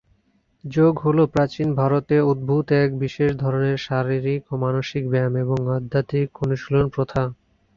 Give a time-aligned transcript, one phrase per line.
[0.63, 6.85] যোগ হল প্রাচীন ভারতে উদ্ভূত এক বিশেষ ধরনের শারীরিক ও মানসিক ব্যায়াম এবং আধ্যাত্মিক অনুশীলন
[6.95, 7.21] প্রথা।